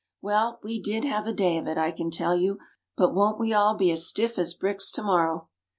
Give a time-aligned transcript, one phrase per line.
[0.19, 2.57] "Well, we did have a day of it, I can tell you
[2.97, 5.49] but won't we all be as stiff as bricks to morrow!"